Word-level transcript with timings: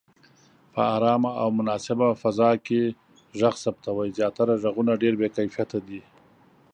په 0.73 0.81
آرامه 0.95 1.31
او 1.41 1.47
مناسبه 1.59 2.07
فضا 2.21 2.51
کې 2.65 2.81
غږ 3.39 3.55
ثبتوئ. 3.63 4.09
زياتره 4.19 4.53
غږونه 4.63 4.93
ډېر 5.01 5.13
بې 5.19 5.29
کیفیته 5.37 5.77
دي. 5.87 6.01